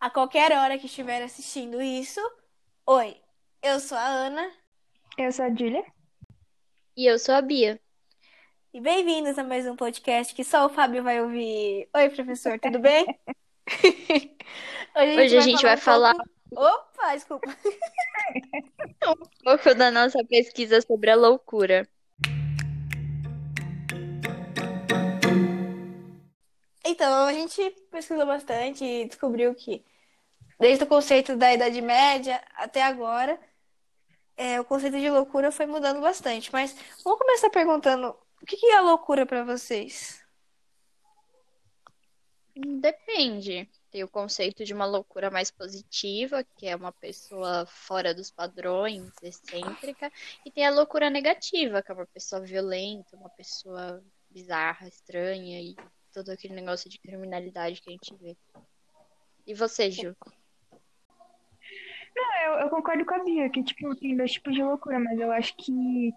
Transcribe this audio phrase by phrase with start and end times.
[0.00, 2.20] a qualquer hora que estiver assistindo isso.
[2.86, 3.16] Oi,
[3.62, 4.50] eu sou a Ana.
[5.16, 5.84] Eu sou a Julia.
[6.96, 7.80] E eu sou a Bia.
[8.72, 11.88] E bem-vindos a mais um podcast que só o Fábio vai ouvir.
[11.92, 13.06] Oi, professor, tudo bem?
[14.94, 16.14] Hoje a gente, Hoje a gente vai, falar.
[16.14, 16.64] Um pouco...
[16.64, 17.48] Opa, desculpa.
[19.08, 21.88] um pouco da nossa pesquisa sobre a loucura.
[26.90, 29.84] Então, a gente pesquisou bastante e descobriu que,
[30.58, 33.38] desde o conceito da Idade Média até agora,
[34.34, 36.50] é, o conceito de loucura foi mudando bastante.
[36.50, 36.74] Mas
[37.04, 40.24] vamos começar perguntando: o que é loucura para vocês?
[42.56, 43.68] Depende.
[43.90, 49.12] Tem o conceito de uma loucura mais positiva, que é uma pessoa fora dos padrões,
[49.22, 50.10] excêntrica,
[50.44, 55.76] e tem a loucura negativa, que é uma pessoa violenta, uma pessoa bizarra, estranha e
[56.12, 58.36] todo aquele negócio de criminalidade que a gente vê.
[59.46, 60.14] E você, Ju?
[62.14, 65.18] Não, eu, eu concordo com a Bia, que tipo, tem dois tipos de loucura, mas
[65.18, 66.12] eu acho que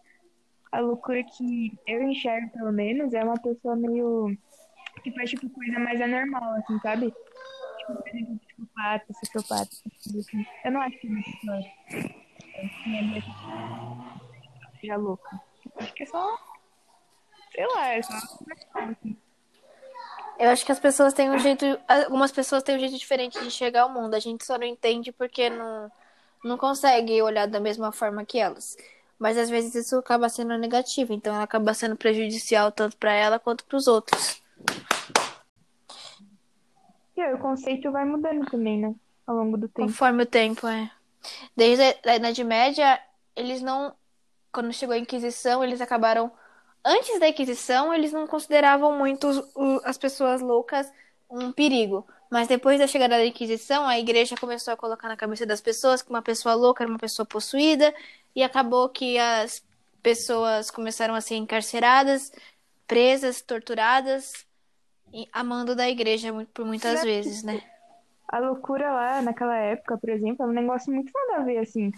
[0.72, 4.36] a loucura que eu enxergo, pelo menos, é uma pessoa meio.
[5.04, 7.14] que faz tipo coisa mais anormal, assim, sabe?
[7.78, 10.46] Tipo, por exemplo, psicopata, sociopata, assim.
[10.64, 11.62] Eu não acho que é uma pessoa.
[14.80, 15.42] seja louca.
[15.78, 16.38] Acho que é só.
[17.52, 18.14] Sei lá, é só.
[18.14, 19.18] Assim.
[20.40, 21.66] Eu acho que as pessoas têm um jeito.
[21.88, 24.16] Algumas pessoas têm um jeito diferente de enxergar o mundo.
[24.16, 25.92] A gente só não entende porque não,
[26.44, 28.76] não consegue olhar da mesma forma que elas.
[29.20, 33.38] Mas às vezes isso acaba sendo negativo, então ela acaba sendo prejudicial tanto para ela
[33.38, 34.42] quanto para os outros.
[37.16, 38.96] E aí, o conceito vai mudando também, né?
[39.28, 39.88] Ao longo do tempo.
[39.88, 40.90] Conforme o tempo, é.
[41.56, 43.00] Desde a Idade Média,
[43.36, 43.94] eles não.
[44.52, 46.32] Quando chegou a Inquisição, eles acabaram
[46.84, 49.28] antes da Inquisição, eles não consideravam muito
[49.84, 50.92] as pessoas loucas
[51.30, 52.06] um perigo.
[52.30, 56.02] Mas depois da chegada da Inquisição, a igreja começou a colocar na cabeça das pessoas
[56.02, 57.94] que uma pessoa louca era uma pessoa possuída,
[58.36, 59.62] e acabou que as
[60.02, 62.32] pessoas começaram a ser encarceradas,
[62.88, 64.46] presas, torturadas,
[65.32, 67.62] a mando da igreja por muitas vezes, né?
[68.28, 71.92] A loucura lá naquela época, por exemplo, é um negócio muito nada a ver, assim.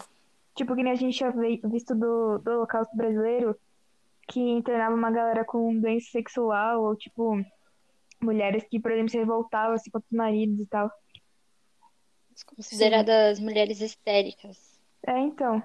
[0.56, 1.32] Tipo, que nem a gente tinha
[1.64, 3.56] visto do, do Holocausto Brasileiro,
[4.28, 7.44] que internava uma galera com doença sexual, ou tipo,
[8.20, 10.90] mulheres que, por exemplo, se revoltavam assim, contra os maridos e tal.
[12.56, 13.44] Consideradas Sim.
[13.44, 14.80] mulheres histéricas.
[15.06, 15.62] É, então.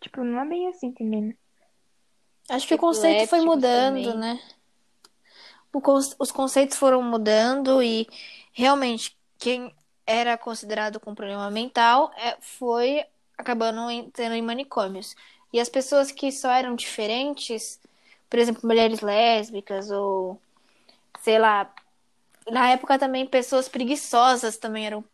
[0.00, 1.34] Tipo, não é bem assim também, né?
[2.48, 4.18] Acho que o conceito foi mudando, também.
[4.18, 4.40] né?
[6.18, 8.08] os conceitos foram mudando e
[8.52, 9.72] realmente quem
[10.04, 13.04] era considerado com problema mental é, foi
[13.38, 15.14] acabando entrando em manicômios.
[15.52, 17.80] E as pessoas que só eram diferentes,
[18.28, 20.40] por exemplo, mulheres lésbicas ou
[21.20, 21.72] sei lá,
[22.50, 25.04] na época também pessoas preguiçosas também eram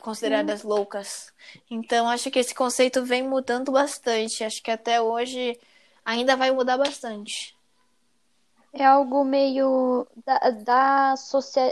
[0.00, 1.32] consideradas loucas.
[1.70, 4.44] Então acho que esse conceito vem mudando bastante.
[4.44, 5.58] Acho que até hoje
[6.04, 7.56] ainda vai mudar bastante.
[8.72, 11.14] É algo meio da, da,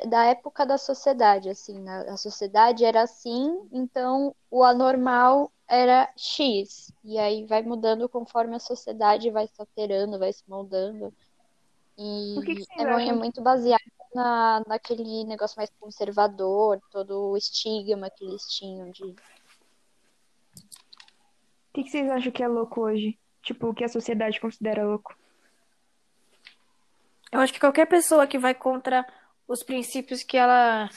[0.09, 2.06] da época da sociedade, assim, né?
[2.09, 6.92] A sociedade era assim, então o anormal era X.
[7.02, 11.12] E aí vai mudando conforme a sociedade vai se alterando, vai se moldando.
[11.97, 13.80] E que que é, muito baseado
[14.14, 19.04] na, naquele negócio mais conservador, todo o estigma que eles tinham de.
[19.04, 19.14] O
[21.75, 23.19] que, que vocês acham que é louco hoje?
[23.42, 25.16] Tipo, o que a sociedade considera louco?
[27.31, 29.04] Eu acho que qualquer pessoa que vai contra
[29.46, 30.88] os princípios que ela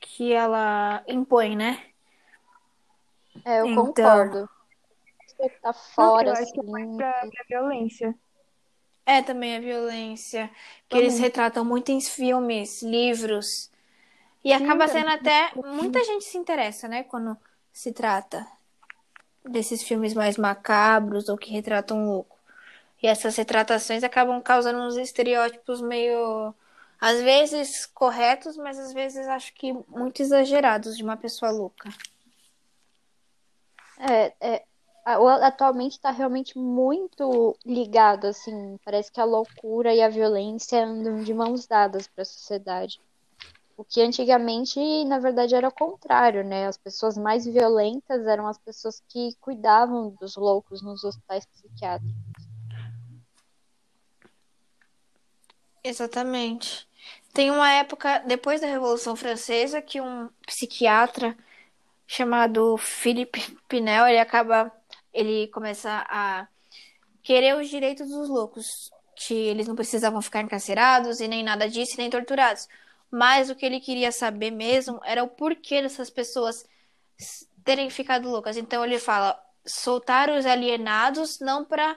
[0.00, 1.93] que ela impõe, né?
[3.44, 3.86] É, eu então...
[3.86, 4.48] concordo.
[5.26, 8.14] Você tá fora, Não, eu acho que é assim, pra, pra violência.
[9.06, 10.50] É também a violência,
[10.88, 13.70] que eles retratam muito em filmes, livros.
[14.42, 15.52] E Sim, acaba sendo até.
[15.56, 17.02] Muita gente se interessa, né?
[17.02, 17.36] Quando
[17.72, 18.46] se trata
[19.44, 22.38] desses filmes mais macabros ou que retratam um louco.
[23.02, 26.54] E essas retratações acabam causando uns estereótipos meio.
[26.98, 31.90] Às vezes corretos, mas às vezes acho que muito exagerados de uma pessoa louca.
[33.98, 34.64] É, é,
[35.04, 41.34] atualmente está realmente muito ligado, assim, parece que a loucura e a violência andam de
[41.34, 43.00] mãos dadas para a sociedade.
[43.76, 46.66] O que antigamente, na verdade, era o contrário, né?
[46.66, 52.14] As pessoas mais violentas eram as pessoas que cuidavam dos loucos nos hospitais psiquiátricos.
[55.82, 56.88] Exatamente.
[57.32, 61.36] Tem uma época, depois da Revolução Francesa, que um psiquiatra
[62.06, 64.72] chamado Philippe Pinel, ele acaba,
[65.12, 66.46] ele começa a
[67.22, 71.96] querer os direitos dos loucos, que eles não precisavam ficar encarcerados e nem nada disso,
[71.98, 72.68] nem torturados.
[73.10, 76.66] mas o que ele queria saber mesmo era o porquê dessas pessoas
[77.64, 78.56] terem ficado loucas.
[78.56, 81.96] Então ele fala soltar os alienados não para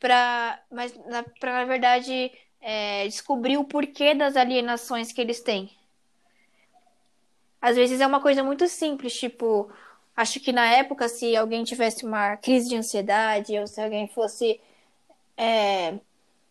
[0.00, 5.75] para mas na, pra, na verdade é, descobrir o porquê das alienações que eles têm.
[7.60, 9.70] Às vezes é uma coisa muito simples, tipo,
[10.16, 14.60] acho que na época, se alguém tivesse uma crise de ansiedade, ou se alguém fosse.
[15.36, 15.98] É,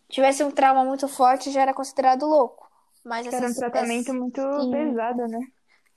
[0.09, 2.69] tivesse um trauma muito forte, já era considerado louco.
[3.03, 4.15] Mas era um tratamento essas...
[4.15, 4.71] muito Sim.
[4.71, 5.39] pesado, né?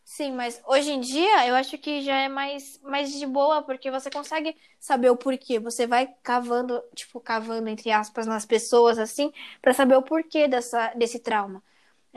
[0.04, 3.90] Sim, mas hoje em dia eu acho que já é mais, mais de boa, porque
[3.90, 5.58] você consegue saber o porquê.
[5.58, 9.30] Você vai cavando, tipo, cavando, entre aspas, nas pessoas, assim,
[9.60, 11.62] para saber o porquê dessa, desse trauma.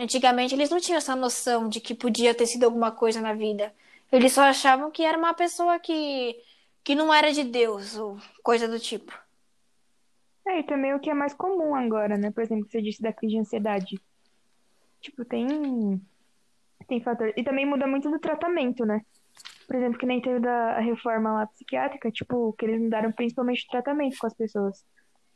[0.02, 3.72] Antigamente eles não tinham essa noção de que podia ter sido alguma coisa na vida.
[4.12, 6.36] Eles só achavam que era uma pessoa que,
[6.84, 9.16] que não era de Deus, ou coisa do tipo.
[10.48, 12.32] É, e também o que é mais comum agora, né?
[12.32, 14.02] Por exemplo, você disse da crise de ansiedade.
[15.00, 16.02] Tipo, tem
[16.88, 17.32] tem fator.
[17.38, 19.06] E também muda muito do tratamento, né?
[19.68, 23.70] Por exemplo, que nem teve da reforma lá psiquiátrica, tipo, que eles mudaram principalmente o
[23.70, 24.84] tratamento com as pessoas.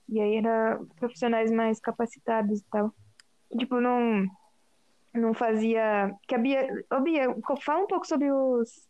[0.10, 2.92] E aí era profissionais mais capacitados e tal.
[3.60, 4.26] Tipo, não
[5.20, 6.14] não fazia.
[6.28, 6.68] Que a Bia.
[6.92, 8.88] Ô, Bia, fala um pouco sobre os,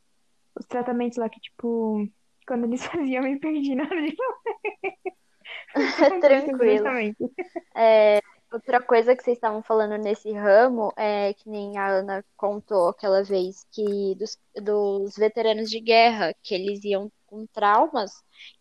[0.56, 2.08] os tratamentos lá que, tipo,
[2.48, 4.16] quando eles faziam, eu me perdi na hora de
[6.22, 6.88] Tranquilo.
[7.76, 8.22] É,
[8.56, 13.22] Outra coisa que vocês estavam falando nesse ramo é que nem a Ana contou aquela
[13.22, 18.12] vez que dos, dos veteranos de guerra, que eles iam com traumas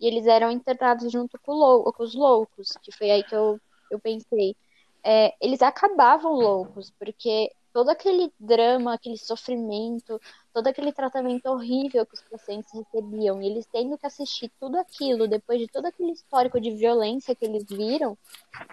[0.01, 3.61] e eles eram internados junto com, lou com os loucos, que foi aí que eu,
[3.89, 4.57] eu pensei.
[5.05, 10.21] É, eles acabavam loucos, porque todo aquele drama, aquele sofrimento,
[10.53, 15.29] todo aquele tratamento horrível que os pacientes recebiam, e eles tendo que assistir tudo aquilo,
[15.29, 18.17] depois de todo aquele histórico de violência que eles viram,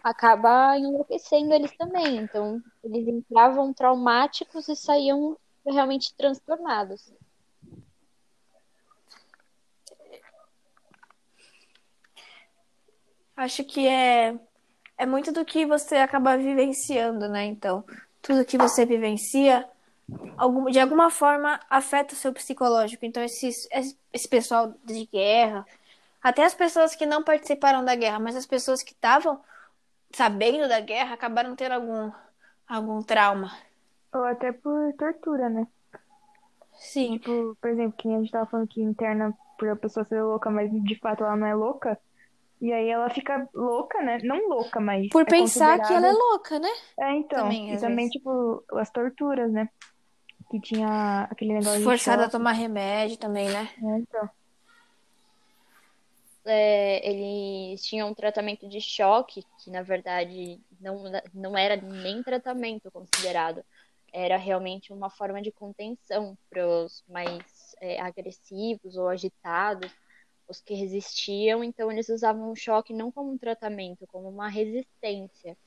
[0.04, 2.18] acaba enlouquecendo eles também.
[2.18, 5.36] Então, eles entravam traumáticos e saíam
[5.66, 7.12] realmente transtornados.
[13.36, 14.40] Acho que é,
[15.02, 17.44] é muito do que você acaba vivenciando, né?
[17.46, 17.84] Então,
[18.22, 19.68] tudo que você vivencia,
[20.70, 23.04] de alguma forma afeta o seu psicológico.
[23.04, 23.50] Então, esse,
[24.14, 25.66] esse pessoal de guerra,
[26.22, 29.42] até as pessoas que não participaram da guerra, mas as pessoas que estavam
[30.12, 32.12] sabendo da guerra acabaram tendo algum,
[32.70, 33.52] algum trauma.
[34.14, 35.66] Ou até por tortura, né?
[36.74, 37.18] Sim.
[37.18, 40.52] Tipo, por exemplo, que a gente tava falando que interna por a pessoa ser louca,
[40.52, 41.98] mas de fato ela não é louca.
[42.62, 44.20] E aí ela fica louca, né?
[44.24, 45.10] Não louca, mas.
[45.10, 46.70] Por é pensar que ela é louca, né?
[47.00, 47.40] É, então.
[47.40, 48.12] Também, e também, vezes.
[48.12, 49.68] tipo, as torturas, né?
[50.52, 53.68] Que tinha aquele negócio Forçada a tomar remédio também, né?
[53.82, 54.30] É, então.
[56.46, 61.04] É, eles tinham um tratamento de choque, que na verdade não,
[61.34, 63.64] não era nem tratamento considerado.
[64.14, 69.92] Era realmente uma forma de contenção para os mais é, agressivos ou agitados
[70.52, 75.58] os que resistiam, então eles usavam o choque não como um tratamento, como uma resistência.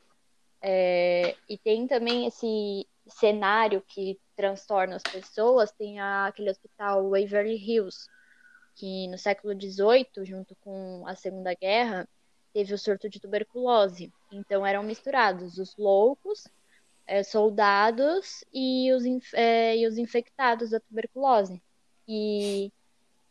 [0.63, 7.57] É, e tem também esse cenário que transtorna as pessoas, tem a, aquele hospital Waverly
[7.57, 8.09] Hills,
[8.77, 12.09] que no século XVIII, junto com a Segunda Guerra,
[12.53, 14.13] teve o surto de tuberculose.
[14.33, 16.47] Então eram misturados os loucos,
[17.07, 21.63] é, soldados e os, é, e os infectados da tuberculose.
[22.09, 22.73] E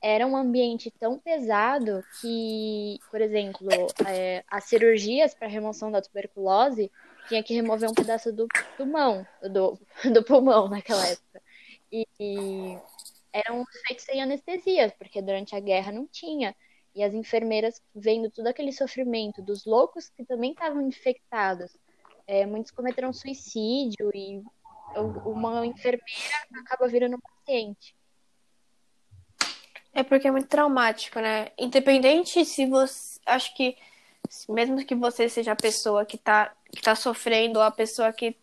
[0.04, 3.70] era um ambiente tão pesado que, por exemplo,
[4.06, 6.92] é, as cirurgias para remoção da tuberculose
[7.30, 8.46] tinha que remover um pedaço do
[8.76, 9.80] pulmão, do,
[10.12, 11.42] do pulmão naquela época.
[11.90, 12.78] E, e
[13.32, 16.54] eram feitos sem anestesia, porque durante a guerra não tinha.
[16.94, 21.72] E as enfermeiras vendo todo aquele sofrimento dos loucos que também estavam infectados.
[22.28, 24.44] É, muitos cometeram suicídio e
[25.26, 27.96] uma enfermeira acaba virando paciente.
[29.94, 31.52] É porque é muito traumático, né?
[31.58, 33.20] Independente se você.
[33.26, 33.78] Acho que
[34.50, 38.36] mesmo que você seja a pessoa que tá, que tá sofrendo ou a pessoa que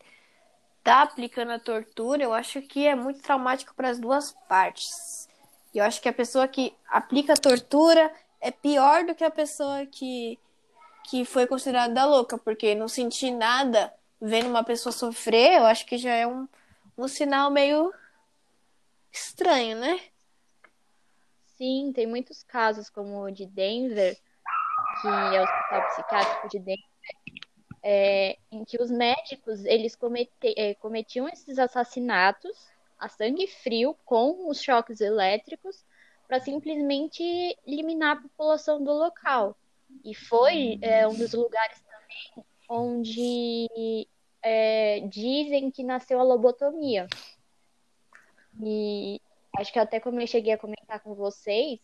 [0.82, 5.28] tá aplicando a tortura, eu acho que é muito traumático para as duas partes.
[5.74, 9.30] E eu acho que a pessoa que aplica a tortura é pior do que a
[9.30, 10.38] pessoa que,
[11.04, 15.98] que foi considerada louca, porque não sentir nada vendo uma pessoa sofrer, eu acho que
[15.98, 16.48] já é um,
[16.96, 17.92] um sinal meio
[19.12, 20.00] estranho, né?
[21.60, 24.16] Sim, tem muitos casos, como o de Denver,
[25.02, 26.90] que é o Hospital Psiquiátrico de Denver,
[27.82, 32.56] é, em que os médicos eles comete, é, cometiam esses assassinatos
[32.98, 35.84] a sangue frio com os choques elétricos
[36.26, 37.22] para simplesmente
[37.66, 39.54] eliminar a população do local.
[40.02, 44.08] E foi é, um dos lugares também onde
[44.42, 47.06] é, dizem que nasceu a lobotomia.
[48.62, 49.20] E
[49.58, 51.78] acho que até como eu cheguei a comentar com vocês,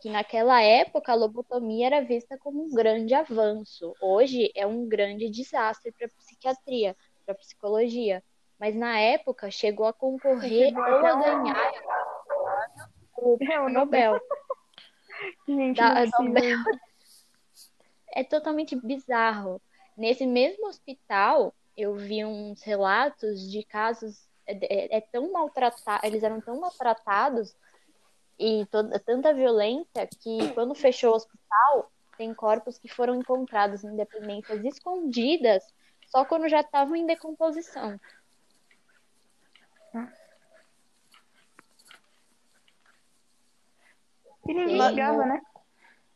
[0.00, 3.94] que naquela época a lobotomia era vista como um grande avanço.
[4.00, 8.22] Hoje é um grande desastre para a psiquiatria, para a psicologia.
[8.58, 11.72] Mas na época chegou a concorrer ou a ganhar
[13.16, 14.20] o é, Nobel.
[15.46, 16.58] Gente, da, Nobel.
[18.14, 19.60] É totalmente bizarro.
[19.96, 26.22] Nesse mesmo hospital, eu vi uns relatos de casos é, é, é tão maltratado, eles
[26.22, 27.54] eram tão maltratados
[28.38, 33.96] e toda, tanta violência que quando fechou o hospital, tem corpos que foram encontrados em
[33.96, 35.62] dependências escondidas
[36.06, 37.98] só quando já estavam em decomposição.
[44.46, 45.40] E ninguém ligava, né?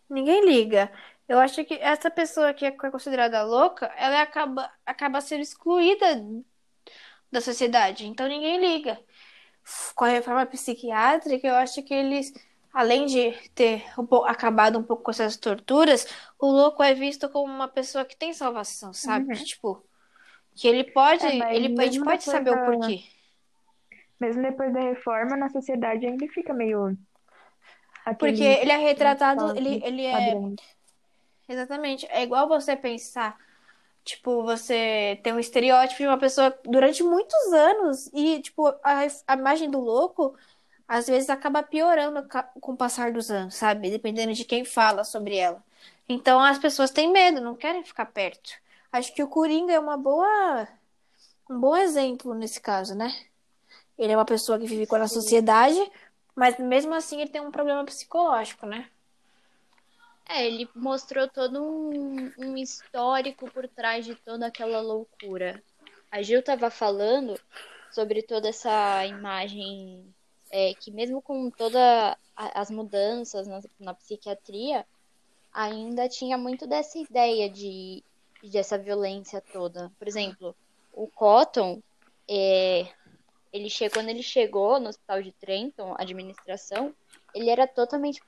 [0.09, 0.93] Ninguém liga.
[1.29, 6.07] Eu acho que essa pessoa que é considerada louca, ela acaba, acaba sendo excluída
[7.31, 8.07] da sociedade.
[8.07, 8.99] Então ninguém liga
[9.95, 12.33] com a reforma psiquiátrica, eu acho que eles,
[12.73, 13.85] além de ter
[14.27, 16.07] acabado um pouco com essas torturas,
[16.39, 19.35] o louco é visto como uma pessoa que tem salvação, sabe?
[19.35, 19.45] Uhum.
[19.45, 19.85] Tipo,
[20.55, 22.63] que ele pode, é, ele, a gente pode saber da...
[22.63, 23.05] o porquê.
[24.19, 26.97] Mesmo depois da reforma, na sociedade ainda fica meio.
[28.19, 30.35] Porque ele é retratado, ele, ele é.
[31.49, 32.07] Exatamente.
[32.09, 33.37] É igual você pensar
[34.07, 39.35] Tipo, você tem um estereótipo de uma pessoa durante muitos anos e, tipo, a, a
[39.35, 40.37] imagem do louco
[40.89, 42.27] às vezes acaba piorando
[42.61, 43.91] com o passar dos anos, sabe?
[43.91, 45.63] Dependendo de quem fala sobre ela.
[46.09, 48.53] Então as pessoas têm medo, não querem ficar perto.
[48.93, 50.69] Acho que o Coringa é uma boa
[51.51, 53.13] um bom exemplo nesse caso, né?
[53.99, 55.79] Ele é uma pessoa que vive com a sociedade,
[56.35, 58.89] mas mesmo assim ele tem um problema psicológico, né?
[60.29, 65.63] É, ele mostrou todo um, um histórico por trás de toda aquela loucura.
[66.11, 67.39] A Gil estava falando
[67.93, 70.05] sobre toda essa imagem
[70.51, 74.87] é, que mesmo com todas as mudanças na, na, psiquiatria,
[75.53, 78.03] ainda tinha muito dessa ideia de
[78.43, 79.91] dessa violência toda.
[79.99, 80.55] Por exemplo,
[80.93, 81.83] o Cotton,
[82.29, 82.87] é,
[83.53, 86.95] ele chegou, quando ele chegou no hospital de Trenton, administração,
[87.37, 88.23] ele era totalmente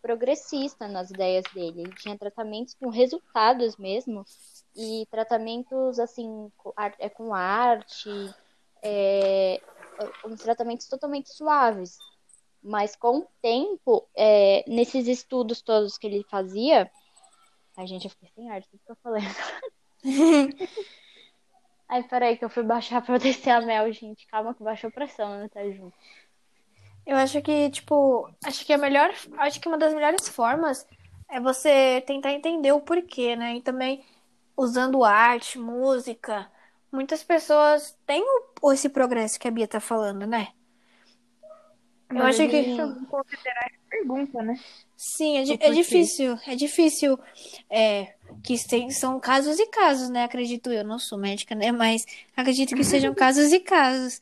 [0.00, 1.82] progressista nas ideias dele.
[1.82, 4.24] Ele tinha tratamentos com resultados mesmo
[4.74, 8.08] e tratamentos assim com, é, com arte,
[8.82, 9.60] é,
[10.24, 11.98] uns tratamentos totalmente suaves.
[12.62, 16.90] Mas com o tempo, é, nesses estudos todos que ele fazia,
[17.76, 19.22] a gente, eu fiquei sem arte, tudo que eu falei.
[21.88, 24.26] Ai, peraí, que eu fui baixar pra descer a mel, gente.
[24.28, 25.48] Calma que baixou pressão, né?
[25.50, 25.94] Tá junto.
[27.06, 30.86] Eu acho que, tipo, acho que a melhor, acho que uma das melhores formas
[31.30, 33.56] é você tentar entender o porquê, né?
[33.56, 34.04] E também
[34.56, 36.50] usando arte, música.
[36.90, 38.24] Muitas pessoas têm
[38.72, 40.48] esse progresso que a Bia tá falando, né?
[42.10, 42.76] Eu acho que
[43.08, 44.58] considerar essa pergunta, né?
[44.96, 47.18] Sim, é, é difícil, é difícil.
[47.68, 50.24] É, que tem, são casos e casos, né?
[50.24, 51.72] Acredito eu, não sou médica, né?
[51.72, 54.20] Mas acredito que sejam casos e casos.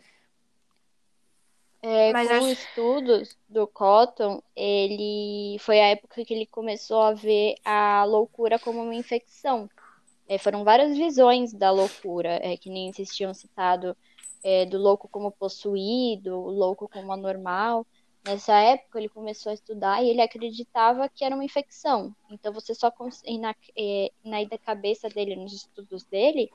[1.87, 2.47] É, Mas com acho...
[2.47, 8.59] os estudos do Cotton, ele foi a época que ele começou a ver a loucura
[8.59, 9.69] como uma infecção.
[10.27, 13.95] É, foram várias visões da loucura, é, que nem vocês tinham citado,
[14.43, 17.87] é, do louco como possuído, o louco como anormal.
[18.27, 22.17] Nessa época ele começou a estudar e ele acreditava que era uma infecção.
[22.31, 22.91] Então você só
[23.39, 26.51] na, é, na cabeça dele, nos estudos dele,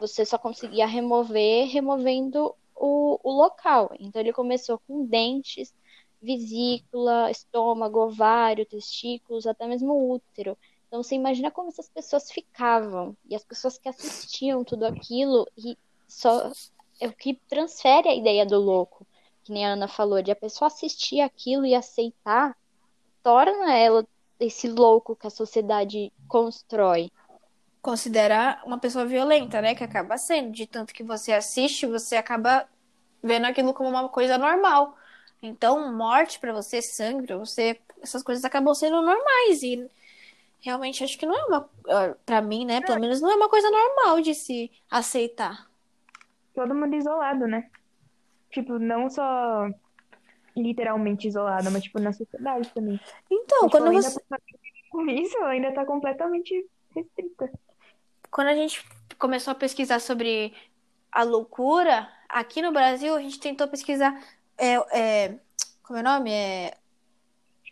[0.00, 3.90] você só conseguia remover removendo o, o local.
[3.98, 5.74] Então ele começou com dentes,
[6.20, 10.56] vesícula, estômago, ovário, testículos, até mesmo útero.
[10.86, 15.76] Então você imagina como essas pessoas ficavam e as pessoas que assistiam tudo aquilo e
[16.06, 16.52] só
[17.00, 19.06] é o que transfere a ideia do louco,
[19.42, 22.56] que nem a Ana falou, de a pessoa assistir aquilo e aceitar,
[23.22, 24.06] torna ela
[24.38, 27.10] esse louco que a sociedade constrói
[27.82, 29.74] considerar uma pessoa violenta, né?
[29.74, 30.52] Que acaba sendo.
[30.52, 32.66] De tanto que você assiste, você acaba
[33.20, 34.96] vendo aquilo como uma coisa normal.
[35.42, 39.62] Então, morte para você, sangue para você, essas coisas acabam sendo normais.
[39.64, 39.90] E
[40.60, 41.68] realmente acho que não é uma.
[42.24, 42.80] para mim, né?
[42.80, 45.68] Pelo menos não é uma coisa normal de se aceitar.
[46.54, 47.68] Todo mundo isolado, né?
[48.50, 49.68] Tipo, não só
[50.56, 53.00] literalmente isolado, mas tipo na sociedade também.
[53.28, 54.20] Então, quando você.
[54.90, 57.50] Com isso, ainda tá completamente restrita
[58.32, 58.84] quando a gente
[59.18, 60.54] começou a pesquisar sobre
[61.12, 64.18] a loucura, aqui no Brasil a gente tentou pesquisar.
[64.56, 65.34] É, é,
[65.82, 66.32] como é o nome?
[66.32, 66.74] É,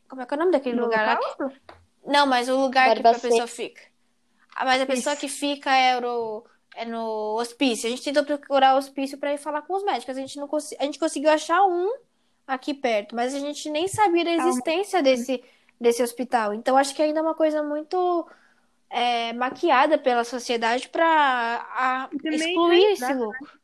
[0.07, 1.49] como é que é o nome daquele no lugar lá?
[2.07, 3.81] Não, mas o lugar que a pessoa fica.
[4.55, 5.21] Ah, mas a pessoa Isso.
[5.21, 6.45] que fica era o,
[6.77, 7.87] é no hospício.
[7.87, 10.15] A gente tentou procurar hospício para ir falar com os médicos.
[10.15, 10.75] A gente não cons...
[10.79, 11.91] a gente conseguiu achar um
[12.47, 15.43] aqui perto, mas a gente nem sabia da existência desse,
[15.81, 16.53] desse hospital.
[16.53, 18.29] Então acho que ainda é uma coisa muito
[18.91, 23.61] é, maquiada pela sociedade para excluir é esse lucro.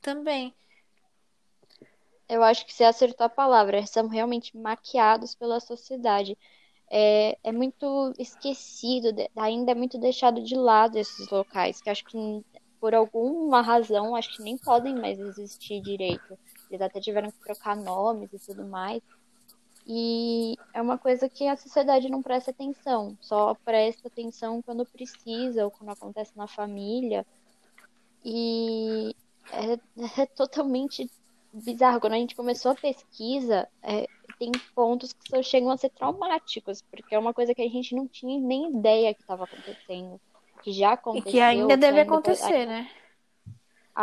[0.00, 0.54] Também.
[2.28, 3.84] Eu acho que você acertou a palavra.
[3.86, 6.38] São realmente maquiados pela sociedade.
[6.88, 12.44] É, é muito esquecido, ainda é muito deixado de lado esses locais, que acho que
[12.80, 16.38] por alguma razão, acho que nem podem mais existir direito.
[16.70, 19.02] Eles até tiveram que trocar nomes e tudo mais.
[19.92, 25.64] E é uma coisa que a sociedade não presta atenção, só presta atenção quando precisa
[25.64, 27.26] ou quando acontece na família.
[28.24, 29.16] E
[29.50, 29.72] é,
[30.22, 31.10] é totalmente
[31.52, 31.98] bizarro.
[31.98, 34.06] Quando a gente começou a pesquisa, é,
[34.38, 37.92] tem pontos que só chegam a ser traumáticos, porque é uma coisa que a gente
[37.92, 40.20] não tinha nem ideia que estava acontecendo.
[40.62, 41.30] Que já aconteceu.
[41.30, 42.88] E que ainda deve ainda acontecer, né?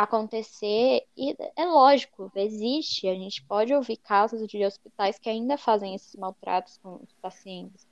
[0.00, 3.08] Acontecer, e é lógico, existe.
[3.08, 7.84] A gente pode ouvir casos de hospitais que ainda fazem esses maltratos com os pacientes.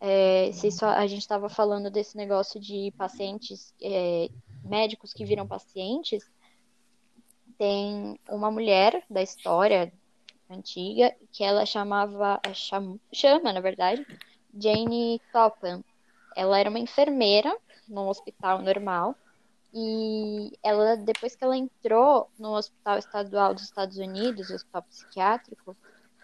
[0.00, 4.30] É, se só, a gente estava falando desse negócio de pacientes, é,
[4.64, 6.24] médicos que viram pacientes,
[7.58, 9.92] tem uma mulher da história
[10.48, 14.06] antiga que ela chamava, chama, chama na verdade,
[14.58, 15.84] Jane Topham.
[16.34, 17.54] Ela era uma enfermeira
[17.86, 19.14] num hospital normal
[19.72, 25.76] e ela depois que ela entrou no hospital estadual dos Estados Unidos, o hospital psiquiátrico,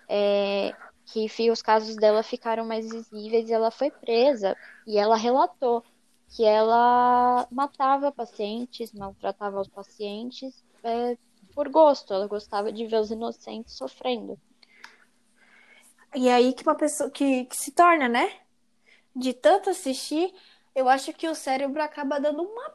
[0.08, 0.74] é,
[1.06, 5.84] que os casos dela ficaram mais visíveis e ela foi presa e ela relatou
[6.28, 11.16] que ela matava pacientes, maltratava os pacientes é,
[11.54, 14.38] por gosto, ela gostava de ver os inocentes sofrendo.
[16.14, 18.40] E aí que uma pessoa que, que se torna, né?
[19.14, 20.34] De tanto assistir,
[20.74, 22.74] eu acho que o cérebro acaba dando uma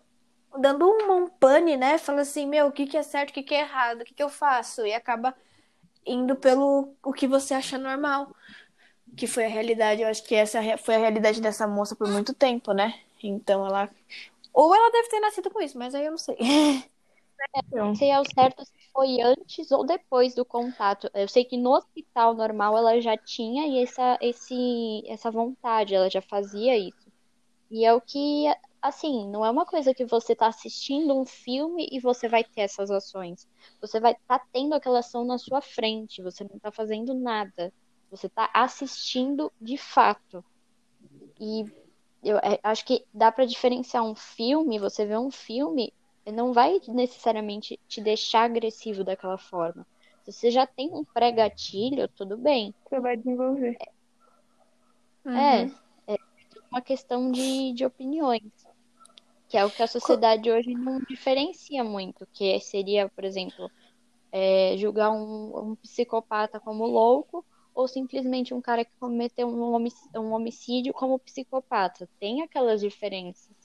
[0.58, 1.98] dando um, um pane, né?
[1.98, 4.13] Fala assim, meu, o que, que é certo, o que, que é errado, o que,
[4.13, 4.86] que eu faço?
[4.86, 5.36] E acaba
[6.05, 8.35] indo pelo o que você acha normal.
[9.16, 12.33] Que foi a realidade, eu acho que essa foi a realidade dessa moça por muito
[12.33, 13.00] tempo, né?
[13.22, 13.90] Então ela.
[14.53, 16.37] Ou ela deve ter nascido com isso, mas aí eu não sei.
[17.72, 21.09] não sei ao certo se foi antes ou depois do contato.
[21.14, 26.22] Eu sei que no hospital normal ela já tinha essa, esse, essa vontade, ela já
[26.22, 27.11] fazia isso.
[27.70, 28.46] E é o que,
[28.81, 32.61] assim, não é uma coisa que você está assistindo um filme e você vai ter
[32.61, 33.48] essas ações.
[33.79, 37.74] Você vai estar tá tendo aquela ação na sua frente, você não está fazendo nada.
[38.09, 40.44] Você está assistindo de fato.
[41.39, 41.65] E
[42.24, 45.94] eu é, acho que dá para diferenciar um filme, você vê um filme
[46.29, 49.87] não vai necessariamente te deixar agressivo daquela forma.
[50.24, 52.75] Se você já tem um pré-gatilho, tudo bem.
[52.85, 53.75] Você vai desenvolver.
[55.25, 55.75] É, uhum.
[56.07, 56.17] é, é
[56.72, 58.51] uma questão de, de opiniões.
[59.51, 62.25] Que é o que a sociedade hoje não diferencia muito.
[62.33, 63.70] Que seria, por exemplo,
[64.31, 70.94] é, julgar um, um psicopata como louco ou simplesmente um cara que cometeu um homicídio
[70.94, 72.09] como psicopata.
[72.20, 73.61] Tem aquelas diferenças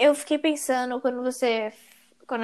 [0.00, 1.72] eu fiquei pensando quando você.
[2.26, 2.42] Quando,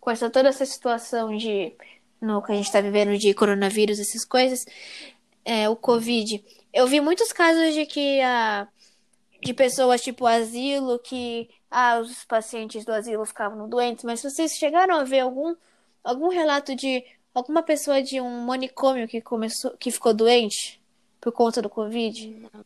[0.00, 1.74] com essa, toda essa situação de.
[2.20, 4.66] No que a gente tá vivendo de coronavírus, essas coisas.
[5.44, 6.44] É, o Covid.
[6.72, 8.66] Eu vi muitos casos de que a.
[9.46, 14.96] De pessoas tipo asilo, que ah, os pacientes do asilo ficavam doentes, mas vocês chegaram
[14.96, 15.54] a ver algum,
[16.02, 17.04] algum relato de
[17.34, 20.80] alguma pessoa de um manicômio que começou, que ficou doente
[21.20, 22.48] por conta do Covid?
[22.52, 22.64] Não.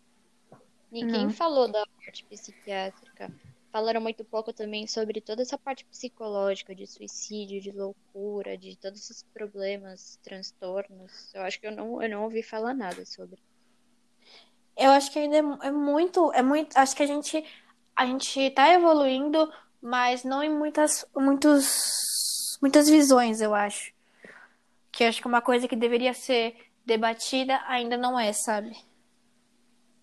[0.91, 1.31] Ninguém Não.
[1.31, 3.31] falou da parte psiquiátrica
[3.71, 9.01] falaram muito pouco também sobre toda essa parte psicológica de suicídio, de loucura, de todos
[9.01, 11.33] esses problemas, transtornos.
[11.35, 13.39] Eu acho que eu não, eu não ouvi falar nada sobre.
[14.81, 17.45] Eu acho que ainda é, é muito, é muito, acho que a gente
[17.95, 23.93] a gente tá evoluindo, mas não em muitas muitos muitas visões, eu acho.
[24.91, 28.75] Que eu acho que uma coisa que deveria ser debatida ainda não é, sabe?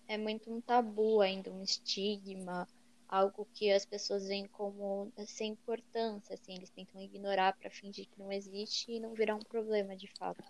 [0.06, 2.66] É muito um tabu ainda, um estigma
[3.08, 8.18] algo que as pessoas veem como sem importância, assim, eles tentam ignorar para fingir que
[8.18, 10.44] não existe e não virar um problema de fato.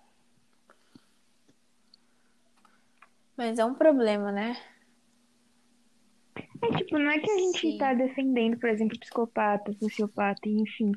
[3.38, 4.60] Mas é um problema, né?
[6.60, 7.78] É tipo, não é que a gente Sim.
[7.78, 10.90] tá defendendo, por exemplo, psicopata, sociopata, enfim.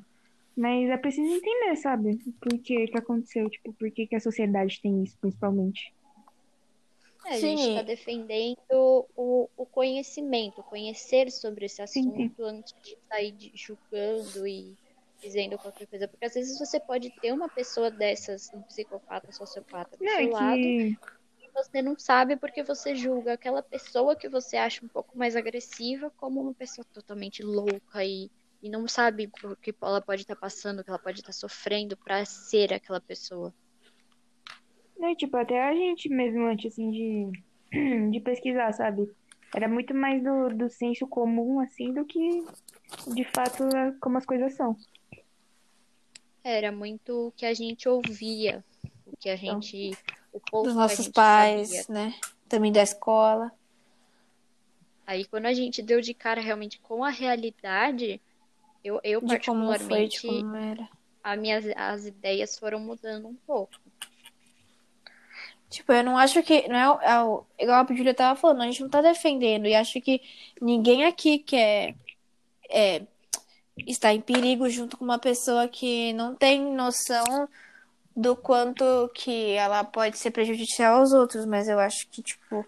[0.58, 2.18] Mas é preciso entender, sabe?
[2.42, 5.94] Por que que aconteceu, tipo, por que que a sociedade tem isso, principalmente.
[7.28, 7.58] É, a Sim.
[7.58, 12.34] gente está defendendo o, o conhecimento, conhecer sobre esse assunto Sim.
[12.40, 14.76] antes de sair julgando e
[15.22, 16.08] dizendo qualquer coisa.
[16.08, 20.28] Porque às vezes você pode ter uma pessoa dessas, um psicopata, sociopata do Não, seu
[20.28, 21.21] é lado.
[21.54, 26.12] Você não sabe porque você julga aquela pessoa que você acha um pouco mais agressiva
[26.18, 28.30] como uma pessoa totalmente louca e,
[28.62, 31.28] e não sabe o que ela pode estar tá passando, o que ela pode estar
[31.28, 33.54] tá sofrendo para ser aquela pessoa.
[34.98, 37.32] Não, tipo, até a gente mesmo antes, assim, de,
[38.12, 39.10] de pesquisar, sabe?
[39.54, 42.46] Era muito mais do, do senso comum, assim, do que,
[43.14, 43.64] de fato,
[44.00, 44.78] como as coisas são.
[46.44, 48.64] Era muito o que a gente ouvia,
[49.06, 49.92] o que a então, gente...
[49.92, 50.21] O pouco
[50.52, 51.86] Dos nossos pais, sabia.
[51.90, 52.16] né?
[52.48, 53.52] Também da escola.
[55.06, 58.22] Aí, quando a gente deu de cara realmente com a realidade,
[58.84, 60.22] eu, eu de particularmente...
[60.22, 60.90] Como foi, como.
[61.24, 63.74] A minhas, as ideias foram mudando um pouco.
[65.70, 66.68] Tipo, eu não acho que.
[66.68, 69.68] Não é, é, igual a Julia tava falando, a gente não tá defendendo.
[69.68, 70.22] E acho que
[70.60, 71.96] ninguém aqui quer
[72.70, 73.04] é,
[73.88, 77.48] estar em perigo junto com uma pessoa que não tem noção
[78.16, 81.46] do quanto que ela pode ser prejudicial aos outros.
[81.46, 82.66] Mas eu acho que, tipo.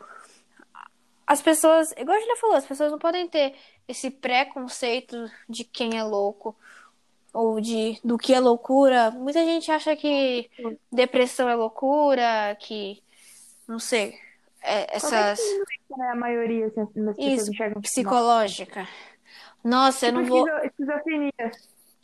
[1.26, 1.92] As pessoas.
[1.98, 3.56] Igual a Julia falou, as pessoas não podem ter
[3.88, 6.56] esse preconceito de quem é louco
[7.34, 9.12] ou de do que é loucura.
[9.12, 10.50] Muita gente acha que
[10.92, 13.02] depressão é loucura, que
[13.68, 14.16] não sei,
[14.62, 15.40] é, essas
[16.00, 18.88] é a maioria assim, das pessoas enxergam psicológica.
[19.64, 21.52] Nossa, tipo, eu não vou esquizofrenia.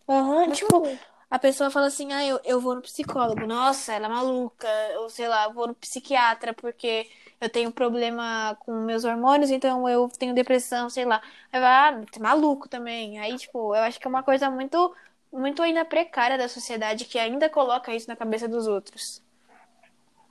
[0.08, 0.84] Uhum, tipo,
[1.30, 3.46] a pessoa fala assim: "Ah, eu, eu vou no psicólogo".
[3.48, 4.68] Nossa, ela é maluca,
[5.00, 7.08] ou sei lá, eu vou no psiquiatra porque
[7.40, 11.22] eu tenho problema com meus hormônios, então eu tenho depressão, sei lá.
[11.52, 13.20] Aí vai, ah, é maluco também.
[13.20, 14.94] Aí, tipo, eu acho que é uma coisa muito
[15.32, 19.22] muito ainda precária da sociedade que ainda coloca isso na cabeça dos outros.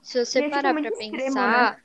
[0.01, 1.73] Se você e parar pra extremo, pensar.
[1.75, 1.81] Né?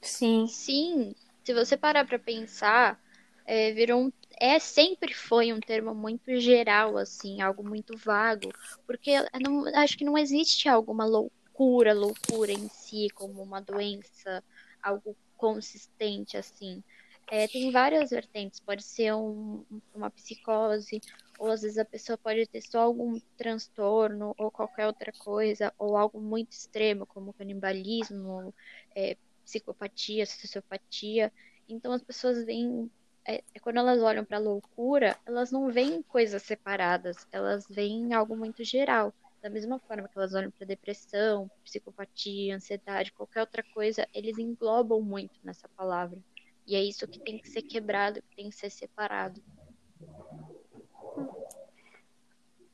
[0.00, 0.46] Sim.
[0.46, 1.14] Sim.
[1.44, 2.98] Se você parar pra pensar,
[3.46, 8.52] é, virou um, é sempre foi um termo muito geral, assim, algo muito vago.
[8.86, 14.42] Porque não, acho que não existe alguma loucura, loucura em si, como uma doença,
[14.82, 16.82] algo consistente, assim.
[17.30, 19.62] É, tem várias vertentes, pode ser um,
[19.94, 21.00] uma psicose,
[21.38, 25.96] ou às vezes a pessoa pode ter só algum transtorno ou qualquer outra coisa, ou
[25.96, 28.54] algo muito extremo, como canibalismo,
[28.94, 31.30] é, psicopatia, sociopatia.
[31.68, 32.90] Então as pessoas veem,
[33.28, 38.14] é, é quando elas olham para a loucura, elas não veem coisas separadas, elas veem
[38.14, 39.12] algo muito geral.
[39.42, 45.02] Da mesma forma que elas olham para depressão, psicopatia, ansiedade, qualquer outra coisa, eles englobam
[45.02, 46.18] muito nessa palavra.
[46.66, 49.40] E é isso que tem que ser quebrado, que tem que ser separado.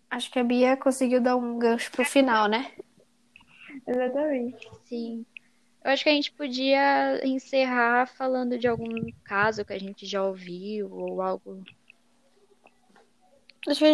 [0.08, 2.72] Acho que a Bia conseguiu dar um gancho pro final, né?
[3.86, 4.68] Exatamente.
[4.84, 5.26] Sim.
[5.84, 10.24] Eu acho que a gente podia encerrar falando de algum caso que a gente já
[10.24, 11.62] ouviu ou algo.
[13.68, 13.84] Acho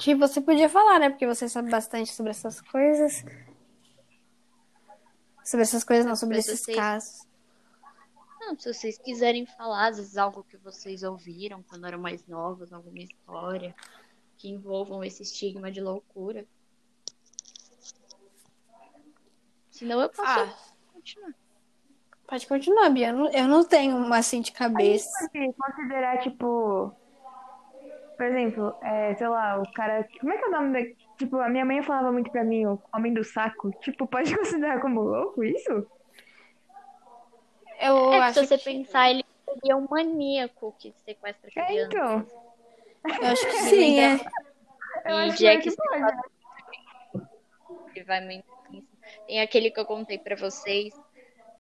[0.00, 1.08] que você podia falar, né?
[1.10, 3.24] Porque você sabe bastante sobre essas coisas.
[5.44, 6.76] Sobre essas coisas, não, sobre esses vocês...
[6.76, 7.28] casos.
[8.40, 12.72] Não, se vocês quiserem falar, às vezes algo que vocês ouviram quando eram mais novos,
[12.72, 13.74] alguma história
[14.36, 16.44] que envolvam esse estigma de loucura.
[19.70, 20.56] Senão eu posso ah,
[21.08, 21.34] continuar.
[22.26, 23.08] Pode continuar, Bia.
[23.08, 25.10] Eu não, eu não tenho uma assim de cabeça.
[25.32, 26.94] pode considerar, tipo.
[28.16, 30.06] Por exemplo, é, sei lá, o cara.
[30.20, 30.94] Como é que é o nome da.
[31.16, 33.70] Tipo, a minha mãe falava muito pra mim, o homem do saco.
[33.80, 35.86] Tipo, pode considerar como louco isso?
[37.80, 38.64] Eu é, acho se você que...
[38.64, 41.76] pensar, ele seria um maníaco que sequestra crianças.
[41.76, 42.26] É, então.
[43.22, 44.20] Eu acho que sim, é.
[45.06, 45.76] E Jack que
[48.04, 48.44] vai muito.
[49.26, 50.94] Tem aquele que eu contei para vocês,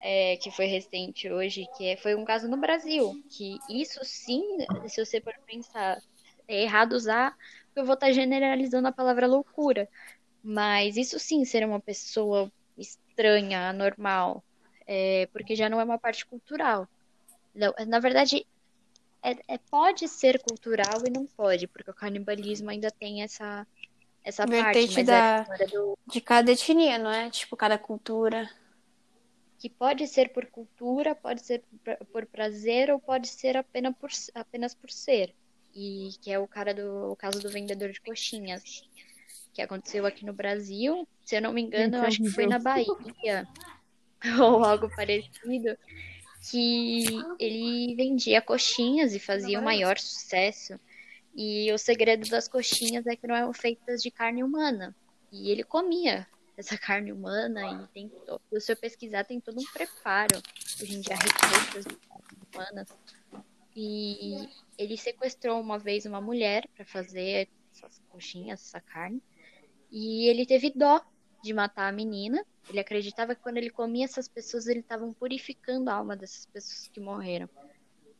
[0.01, 3.13] é, que foi recente hoje, que é, foi um caso no Brasil.
[3.29, 4.43] Que isso sim,
[4.87, 6.01] se você for pensar,
[6.47, 7.35] é errado usar,
[7.75, 9.87] eu vou estar generalizando a palavra loucura.
[10.43, 14.43] Mas isso sim ser uma pessoa estranha, anormal,
[14.85, 16.87] é, porque já não é uma parte cultural.
[17.87, 18.45] Na verdade,
[19.25, 23.65] é, é, pode ser cultural e não pode, porque o canibalismo ainda tem essa,
[24.25, 24.95] essa Vertente parte.
[24.95, 25.97] Mas da, do...
[26.07, 27.29] De cada etnia, não é?
[27.29, 28.49] Tipo, cada cultura.
[29.59, 31.63] Que pode ser por cultura, pode ser
[32.11, 35.33] por prazer ou pode ser apenas por, apenas por ser.
[35.73, 38.83] E que é o cara do o caso do vendedor de coxinhas.
[39.53, 41.07] Que aconteceu aqui no Brasil.
[41.23, 43.47] Se eu não me engano, eu acho que foi na Bahia.
[44.41, 45.77] ou algo parecido
[46.49, 47.05] que
[47.39, 50.79] ele vendia coxinhas e fazia o maior sucesso.
[51.35, 54.95] E o segredo das coxinhas é que não eram feitas de carne humana.
[55.31, 58.11] E ele comia essa carne humana e tem,
[58.59, 60.41] se eu pesquisar tem todo um preparo
[60.81, 61.85] hoje em dia receitas
[62.53, 62.87] humanas.
[63.75, 69.21] E ele sequestrou uma vez uma mulher para fazer essas coxinhas, essa carne.
[69.91, 71.01] E ele teve dó
[71.43, 72.43] de matar a menina.
[72.69, 76.87] Ele acreditava que quando ele comia essas pessoas, ele estava purificando a alma dessas pessoas
[76.87, 77.49] que morreram.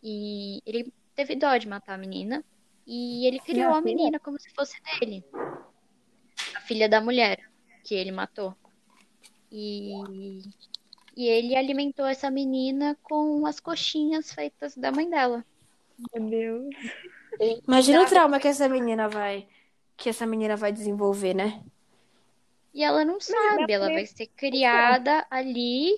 [0.04, 2.44] E ele teve dó de matar a menina.
[2.86, 5.24] E ele criou a menina como se fosse dele.
[6.56, 7.40] A filha da mulher
[7.84, 8.56] que ele matou.
[9.52, 10.42] E,
[11.16, 15.46] e ele alimentou essa menina com as coxinhas feitas da mãe dela.
[16.14, 16.76] Meu Deus.
[17.68, 19.48] Imagina o trauma que essa menina vai
[19.98, 21.64] que essa menina vai desenvolver, né?
[22.74, 25.96] E ela não sabe, ela vai ser criada ali.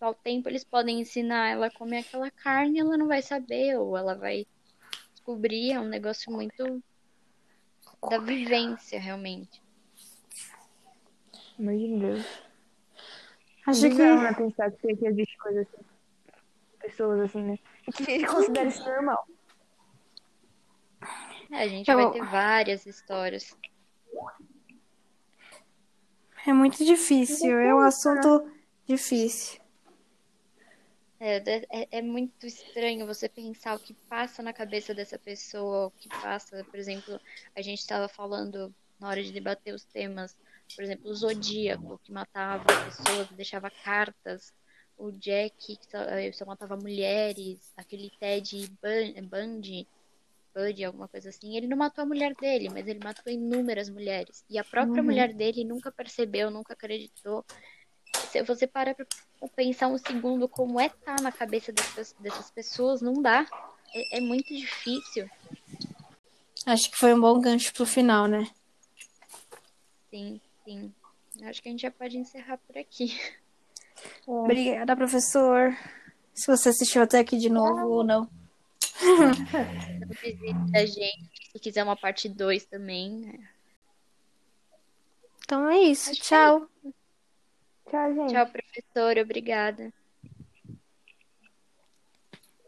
[0.00, 3.96] Ao tempo eles podem ensinar ela a comer aquela carne, ela não vai saber, ou
[3.96, 4.46] ela vai
[5.24, 5.72] descobrir.
[5.72, 6.82] É um negócio muito
[8.10, 9.62] da vivência, realmente.
[11.58, 12.26] Imagina Deus.
[13.66, 13.94] Acho que.
[13.94, 15.84] Não, não pensar que existe coisas assim.
[16.78, 17.58] Pessoas assim, né?
[17.94, 19.26] que ele considera isso normal.
[21.50, 23.56] É, a gente vai ter várias histórias.
[26.46, 28.50] É muito difícil, é um assunto
[28.86, 29.63] difícil.
[31.26, 35.90] É, é, é, muito estranho você pensar o que passa na cabeça dessa pessoa, o
[35.92, 37.18] que passa, por exemplo,
[37.56, 40.36] a gente estava falando na hora de debater os temas,
[40.76, 44.52] por exemplo, o Zodíaco, que matava pessoas, deixava cartas,
[44.98, 48.70] o Jack, que só, eh, só matava mulheres, aquele Ted
[49.22, 49.88] Bundy,
[50.54, 54.44] Bud, alguma coisa assim, ele não matou a mulher dele, mas ele matou inúmeras mulheres.
[54.48, 55.06] E a própria uhum.
[55.06, 57.44] mulher dele nunca percebeu, nunca acreditou.
[58.34, 59.06] Se você para pra
[59.54, 63.46] pensar um segundo como é estar tá na cabeça dessas, dessas pessoas, não dá.
[63.94, 65.30] É, é, muito difícil.
[66.66, 68.50] Acho que foi um bom gancho pro final, né?
[70.10, 70.92] Sim, sim.
[71.44, 73.16] Acho que a gente já pode encerrar por aqui.
[74.26, 74.30] É.
[74.30, 75.74] Obrigada, professor.
[76.34, 78.28] Se você assistiu até aqui de novo ou não.
[80.20, 81.50] visita a gente.
[81.52, 83.20] Se quiser uma parte 2 também.
[83.20, 83.48] Né?
[85.44, 86.10] Então é isso.
[86.10, 86.68] Acho Tchau.
[87.94, 88.44] Tchau, gente.
[88.44, 89.18] Tchau, professor.
[89.18, 89.92] Obrigada.